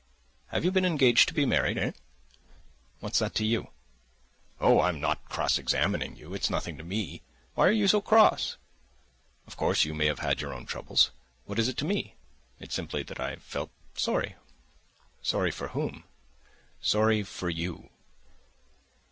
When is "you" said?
0.65-0.71, 3.45-3.69, 6.15-6.33, 7.71-7.87, 9.85-9.93, 17.51-17.91